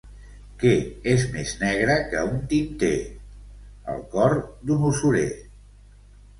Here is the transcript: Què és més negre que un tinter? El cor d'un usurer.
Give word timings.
Què 0.61 0.69
és 1.11 1.25
més 1.35 1.51
negre 1.59 1.99
que 2.15 2.23
un 2.31 2.41
tinter? 2.55 2.91
El 3.95 4.03
cor 4.17 4.37
d'un 4.69 4.93
usurer. 4.93 5.31